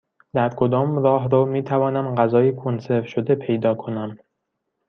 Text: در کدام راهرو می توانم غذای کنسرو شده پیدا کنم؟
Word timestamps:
در 0.33 0.49
کدام 0.57 0.97
راهرو 0.99 1.45
می 1.45 1.63
توانم 1.63 2.15
غذای 2.15 2.55
کنسرو 2.55 3.05
شده 3.05 3.35
پیدا 3.35 3.75
کنم؟ 3.75 4.17